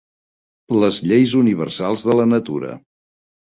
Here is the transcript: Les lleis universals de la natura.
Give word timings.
Les 0.83 1.01
lleis 1.11 1.35
universals 1.43 2.07
de 2.09 2.19
la 2.23 2.27
natura. 2.35 2.75